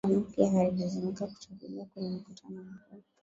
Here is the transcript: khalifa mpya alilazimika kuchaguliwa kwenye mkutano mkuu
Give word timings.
khalifa 0.03 0.29
mpya 0.43 0.61
alilazimika 0.61 1.27
kuchaguliwa 1.27 1.85
kwenye 1.85 2.09
mkutano 2.17 2.63
mkuu 2.63 3.01